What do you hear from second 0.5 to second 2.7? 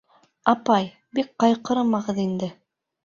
Апай, бик ҡайғырмағыҙ инде.